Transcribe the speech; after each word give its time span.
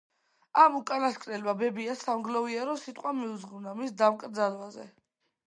ამ 0.61 0.77
უკანასკნელმა 0.77 1.53
ბებიას 1.59 2.01
სამგლოვიარო 2.07 2.75
სიტყვა 2.85 3.13
მიუძღვნა 3.19 3.77
მის 3.83 3.95
დაკრძალვაზე. 4.03 4.89